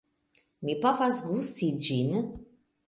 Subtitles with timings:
[0.69, 2.21] Mi povas gusti ĝin.